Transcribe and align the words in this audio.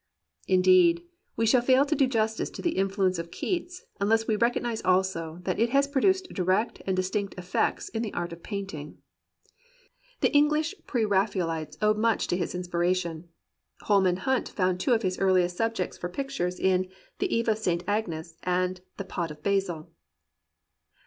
Indeed, 0.47 1.03
we 1.35 1.45
shall 1.45 1.61
fail 1.61 1.85
to 1.85 1.93
do 1.95 2.07
justice 2.07 2.49
to 2.49 2.63
the 2.63 2.71
influence 2.75 3.19
of 3.19 3.29
Keats 3.29 3.85
unless 3.99 4.25
we 4.25 4.35
recognize 4.35 4.81
also 4.81 5.37
that 5.43 5.59
it 5.59 5.69
has 5.69 5.85
pro 5.87 6.01
duced 6.01 6.33
direct 6.33 6.81
and 6.87 6.95
distinct 6.95 7.35
effects 7.37 7.87
in 7.89 8.01
the 8.01 8.11
art 8.15 8.33
of 8.33 8.41
paint 8.41 8.73
ing. 8.73 8.97
The 10.21 10.31
English 10.33 10.73
pre 10.87 11.03
RaphaeHtes 11.03 11.77
owed 11.83 11.99
much 11.99 12.25
to 12.29 12.35
his 12.35 12.55
inspiration. 12.55 13.29
Holman 13.81 14.17
Hunt 14.17 14.49
found 14.49 14.79
two 14.79 14.93
of 14.93 15.03
his 15.03 15.19
earhest 15.19 15.55
subjects 15.57 15.99
for 15.99 16.09
pictures 16.09 16.59
in 16.59 16.89
"The 17.19 17.31
Eve 17.31 17.47
of 17.49 17.59
St. 17.59 17.83
Agnes" 17.87 18.37
and 18.41 18.81
"The 18.97 19.05
Pot 19.05 19.29
of 19.29 19.43
Basil." 19.43 19.91